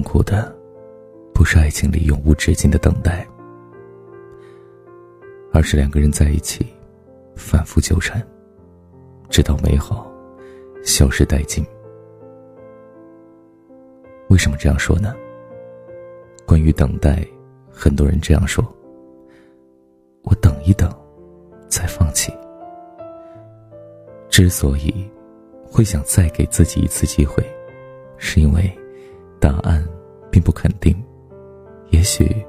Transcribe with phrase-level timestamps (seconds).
[0.00, 0.50] 痛苦的，
[1.34, 3.26] 不是爱情里永无止境的等待，
[5.52, 6.66] 而是两个人在一起，
[7.36, 8.26] 反复纠缠，
[9.28, 10.10] 直到美好
[10.82, 11.62] 消失殆尽。
[14.30, 15.14] 为什么这样说呢？
[16.46, 17.22] 关于等待，
[17.70, 18.64] 很多人这样说
[20.24, 20.90] ：“我等一等，
[21.68, 22.32] 再放弃。”
[24.30, 25.06] 之所以
[25.70, 27.44] 会想再给自己一次机会，
[28.16, 28.74] 是因为
[29.40, 29.82] 答案
[30.30, 30.94] 并不肯定，
[31.90, 32.44] 也许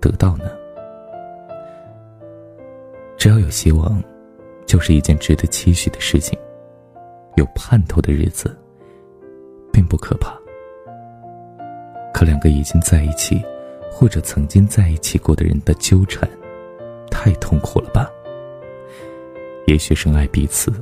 [0.00, 0.44] 得到呢。
[3.18, 4.02] 只要有希望，
[4.64, 6.38] 就是一件值得期许的事情。
[7.36, 8.56] 有盼头的日子，
[9.72, 10.38] 并不可怕。
[12.14, 13.42] 可两个已经在一起，
[13.90, 16.28] 或者曾经在一起过的人的纠缠，
[17.10, 18.10] 太痛苦了吧？
[19.66, 20.72] 也许深爱彼此。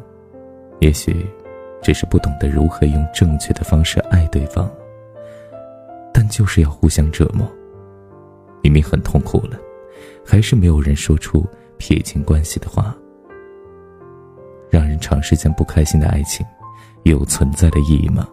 [0.80, 1.26] 也许，
[1.82, 4.70] 只是不懂得如何用正确的方式爱对方。
[6.12, 7.46] 但就是要互相折磨，
[8.62, 9.58] 明明很痛苦了，
[10.24, 12.96] 还是没有人说出撇清关系的话。
[14.70, 16.44] 让人长时间不开心的爱情，
[17.04, 18.28] 有存在的意义吗？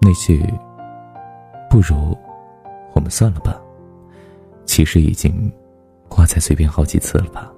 [0.00, 0.42] 那句
[1.70, 2.16] “不如
[2.94, 3.60] 我们算了吧”，
[4.64, 5.52] 其实已经
[6.08, 7.52] 挂在嘴边好几次了吧。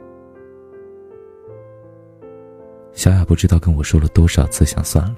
[2.93, 5.17] 小雅不知道跟我说了多少次想算了，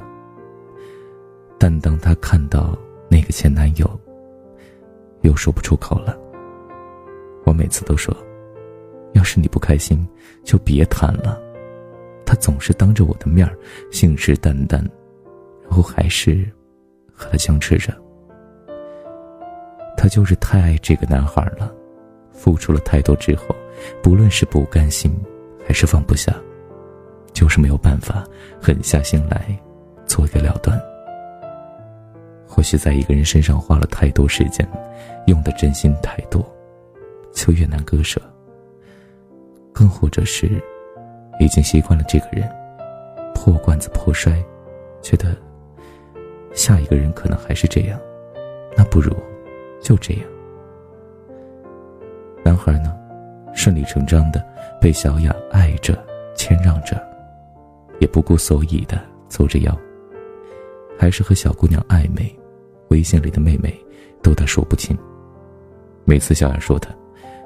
[1.58, 2.76] 但当她看到
[3.08, 3.88] 那个前男友，
[5.22, 6.16] 又说不出口了。
[7.44, 8.14] 我每次都说，
[9.12, 10.06] 要是你不开心，
[10.44, 11.40] 就别谈了。
[12.24, 13.48] 他总是当着我的面
[13.92, 14.78] 信誓旦旦，
[15.62, 16.50] 然后还是
[17.12, 17.92] 和他僵持着。
[19.96, 21.72] 他就是太爱这个男孩了，
[22.32, 23.54] 付出了太多之后，
[24.02, 25.10] 不论是不甘心，
[25.66, 26.34] 还是放不下。
[27.32, 28.24] 就是没有办法
[28.60, 29.54] 狠下心来
[30.06, 30.80] 做一个了断。
[32.56, 34.66] 或许在一个人身上花了太多时间，
[35.26, 36.42] 用的真心太多，
[37.34, 38.18] 就越难割舍。
[39.74, 40.50] 更或者是
[41.38, 42.50] 已经习惯了这个人，
[43.34, 44.42] 破罐子破摔，
[45.02, 45.36] 觉得
[46.54, 48.00] 下一个人可能还是这样，
[48.74, 49.14] 那不如
[49.82, 50.24] 就这样。
[52.42, 52.96] 男孩呢，
[53.52, 54.42] 顺理成章的
[54.80, 56.02] 被小雅爱着、
[56.34, 56.98] 谦让着。
[57.98, 59.78] 也不顾所以的走着腰，
[60.98, 62.34] 还是和小姑娘暧昧，
[62.88, 63.74] 微信里的妹妹
[64.22, 64.96] 逗他说不清。
[66.04, 66.90] 每次小雅说他，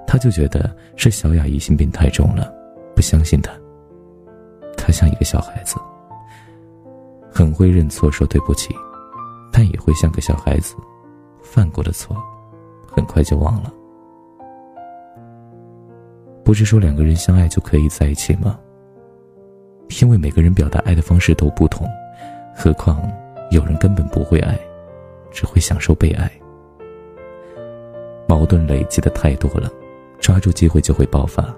[0.07, 2.53] 他就觉得是小雅疑心病太重了，
[2.95, 3.53] 不相信他。
[4.77, 5.77] 他像一个小孩子，
[7.31, 8.75] 很会认错说对不起，
[9.53, 10.75] 但也会像个小孩子，
[11.43, 12.17] 犯过的错，
[12.87, 13.73] 很快就忘了。
[16.45, 18.59] 不是说两个人相爱就可以在一起吗？
[20.01, 21.87] 因为每个人表达爱的方式都不同，
[22.55, 23.01] 何况
[23.51, 24.59] 有人根本不会爱，
[25.31, 26.31] 只会享受被爱。
[28.29, 29.71] 矛盾累积的太多了，
[30.21, 31.55] 抓住机会就会爆发。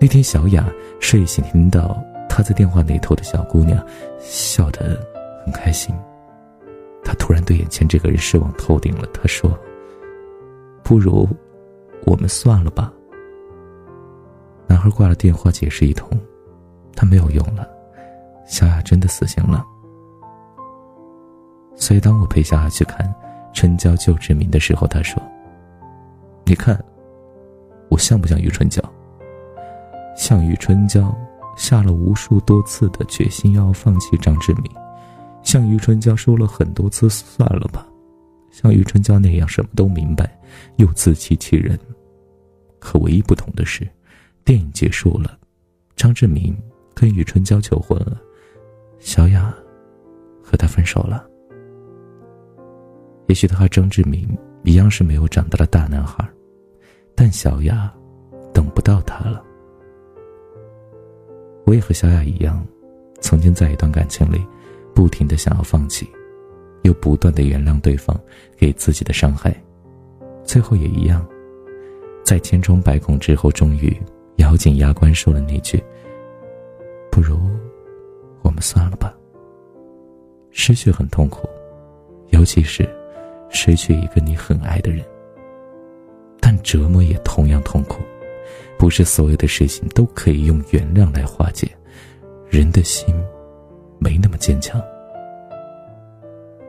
[0.00, 0.66] 那天小雅
[1.00, 1.96] 睡醒，听到
[2.28, 3.84] 他在电话那头的小姑娘
[4.18, 5.00] 笑得
[5.44, 5.94] 很开心，
[7.04, 9.06] 她突然对眼前这个人失望透顶了。
[9.12, 9.58] 她说
[10.82, 11.28] ：“不如
[12.04, 12.92] 我们算了吧。”
[14.66, 16.10] 男孩挂了电话，解释一通。
[16.94, 17.68] 他没有用了，
[18.46, 19.62] 小雅真的死心了。
[21.76, 23.06] 所以当我陪小雅去看
[23.52, 25.22] 《春娇救志明》的时候，他说
[26.44, 26.82] ：“你看，
[27.90, 28.82] 我像不像余春娇？
[30.16, 31.14] 像余春娇
[31.56, 34.64] 下了无数多次的决心要放弃张志明，
[35.42, 37.86] 像余春娇说了很多次算了吧，
[38.50, 40.36] 像余春娇那样什么都明白
[40.76, 41.78] 又自欺欺人。
[42.78, 43.86] 可唯一不同的是，
[44.44, 45.38] 电影结束了，
[45.94, 46.56] 张志明。”
[46.98, 48.18] 跟余春娇求婚了，
[48.98, 49.54] 小雅
[50.42, 51.28] 和他分手了。
[53.26, 54.26] 也许他和张志明
[54.62, 56.26] 一样是没有长大的大男孩，
[57.14, 57.92] 但小雅
[58.52, 59.42] 等不到他了。
[61.64, 62.64] 我也和小雅一样，
[63.20, 64.40] 曾经在一段感情里，
[64.94, 66.08] 不停的想要放弃，
[66.82, 68.18] 又不断的原谅对方
[68.56, 69.52] 给自己的伤害，
[70.44, 71.26] 最后也一样，
[72.24, 73.96] 在千疮百孔之后，终于
[74.36, 75.82] 咬紧牙关说了那句。
[77.10, 77.40] 不如，
[78.42, 79.12] 我们算了吧。
[80.52, 81.48] 失去很痛苦，
[82.28, 82.88] 尤其是
[83.56, 85.02] 失去一个你很爱的人。
[86.38, 88.02] 但折磨也同样痛苦，
[88.78, 91.66] 不是所有的事情都可以用原谅来化解。
[92.50, 93.12] 人的心
[93.98, 94.80] 没那么坚强。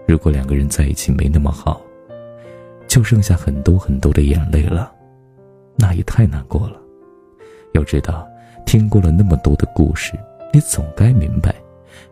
[0.08, 1.82] 如果两个人在一起没那么好，
[2.88, 4.92] 就剩下很多很多的眼泪了，
[5.76, 6.82] 那也太难过了。
[7.74, 8.26] 要知道，
[8.66, 10.14] 听过了那么多的故事。
[10.54, 11.54] 你总该明白，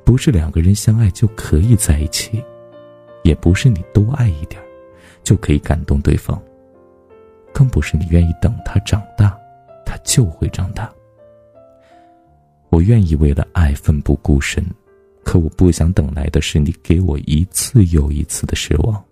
[0.04, 2.44] 不是两个人相爱就可以在一起，
[3.24, 4.62] 也不是你多爱一点
[5.26, 6.42] 就可以感动对方，
[7.52, 9.38] 更不是你愿意等他长大，
[9.86, 10.90] 他就会长大。
[12.70, 14.64] 我愿意为了爱奋不顾身，
[15.24, 19.04] 可我不想等来的是你给我一次又一次的失望。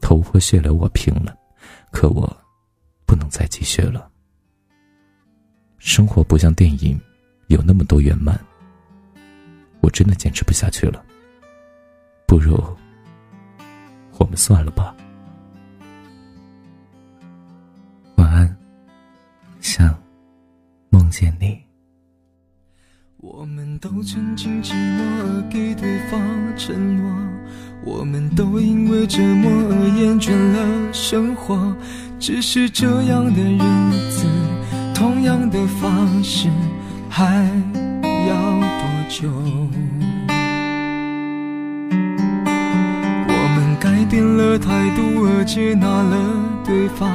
[0.00, 1.36] 头破血流我拼了，
[1.90, 2.30] 可我
[3.04, 4.08] 不能再继续了。
[5.78, 7.00] 生活不像电影，
[7.48, 8.38] 有那么多圆满。
[9.80, 11.04] 我真的坚持不下去了，
[12.24, 12.56] 不如
[14.22, 14.94] 我们算了吧。
[18.14, 18.56] 晚安，
[19.60, 19.92] 想
[20.90, 21.60] 梦见你。
[23.16, 26.20] 我们都曾经寂寞而给对方
[26.56, 27.12] 承诺，
[27.84, 31.76] 我们都因为折磨而厌倦了生活。
[32.20, 33.58] 只是这样的日
[34.12, 34.24] 子，
[34.94, 36.48] 同样的方式，
[37.10, 37.44] 还
[38.28, 39.28] 要多久？
[44.12, 46.14] 变了态度而接纳了
[46.66, 47.08] 对方，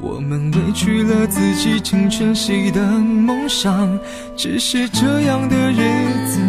[0.00, 3.86] 我们委屈了自己成全谁的梦想？
[4.34, 5.76] 只是这样的日
[6.26, 6.40] 子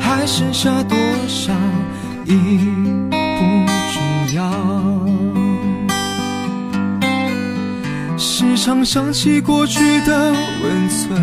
[0.00, 0.96] 还剩下多
[1.28, 1.52] 少
[2.24, 2.32] 已
[3.10, 3.16] 不
[3.92, 4.50] 重要。
[8.16, 11.22] 时常想起过去的温存，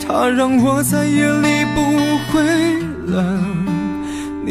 [0.00, 1.82] 它让我在夜里不
[2.32, 2.42] 会
[3.04, 3.59] 冷。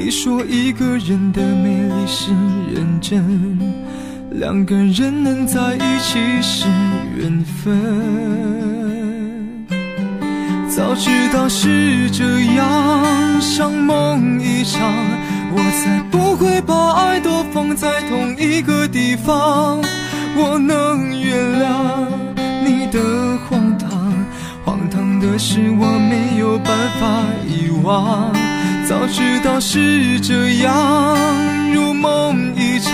[0.01, 2.31] 你说一个人的美丽是
[2.74, 3.60] 认真，
[4.31, 6.69] 两个人能在一起是
[7.18, 7.78] 缘分。
[10.69, 12.24] 早知道是这
[12.56, 14.90] 样，像梦一场，
[15.51, 19.81] 我才不会把爱都放在同一个地方。
[20.38, 22.07] 我能原谅
[22.63, 24.13] 你的荒唐，
[24.63, 28.34] 荒唐的是我没有办法遗忘。
[28.89, 31.15] 早知道是这样，
[31.71, 32.91] 如梦一场，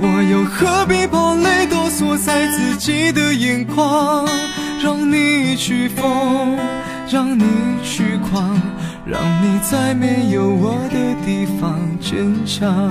[0.00, 4.26] 我又何必把泪都锁在自己的眼眶？
[4.82, 6.58] 让你去疯，
[7.08, 7.44] 让你
[7.84, 8.60] 去狂，
[9.06, 12.90] 让你在没有我的地方坚强。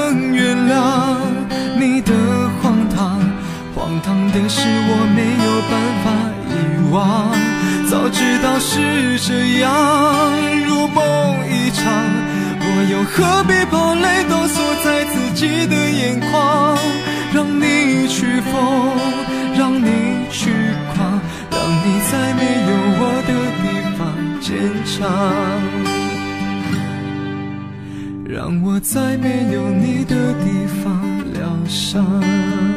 [0.71, 1.17] 亮
[1.77, 2.13] 你的
[2.61, 3.19] 荒唐，
[3.75, 6.05] 荒唐的是我没有办法
[6.47, 6.51] 遗
[6.93, 6.95] 忘。
[7.89, 9.69] 早知道是这样，
[10.65, 11.01] 如梦
[11.51, 11.83] 一场，
[12.63, 13.53] 我又何必
[28.41, 32.70] 让我在没有你的地方疗伤。